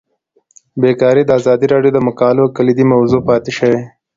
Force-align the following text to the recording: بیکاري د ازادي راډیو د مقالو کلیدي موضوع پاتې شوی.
بیکاري 0.81 1.23
د 1.25 1.29
ازادي 1.39 1.67
راډیو 1.73 1.91
د 1.95 1.99
مقالو 2.07 2.53
کلیدي 2.57 2.85
موضوع 2.93 3.21
پاتې 3.29 3.51
شوی. 3.57 3.81